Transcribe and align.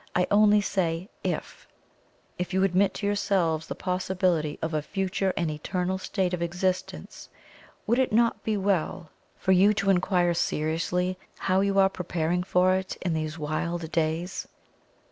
I 0.15 0.25
only 0.31 0.61
say, 0.61 1.09
IF 1.23 1.67
IF 2.39 2.53
you 2.55 2.63
admit 2.63 2.95
to 2.95 3.05
yourselves 3.05 3.67
the 3.67 3.75
possibility 3.75 4.57
of 4.59 4.73
a 4.73 4.81
future 4.81 5.31
and 5.37 5.51
eternal 5.51 5.99
state 5.99 6.33
of 6.33 6.41
existence, 6.41 7.29
would 7.85 7.99
it 7.99 8.11
not 8.11 8.43
be 8.43 8.57
well 8.57 9.11
for 9.37 9.51
you 9.51 9.75
to 9.75 9.91
inquire 9.91 10.33
seriously 10.33 11.19
how 11.37 11.59
you 11.61 11.77
are 11.77 11.87
preparing 11.87 12.41
for 12.41 12.73
it 12.77 12.95
in 13.01 13.13
these 13.13 13.37
wild 13.37 13.91
days? 13.91 14.47